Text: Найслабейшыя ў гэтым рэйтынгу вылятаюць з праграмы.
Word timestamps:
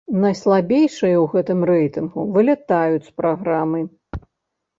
Найслабейшыя 0.21 1.17
ў 1.23 1.25
гэтым 1.33 1.59
рэйтынгу 1.71 2.25
вылятаюць 2.39 3.07
з 3.11 3.15
праграмы. 3.23 3.85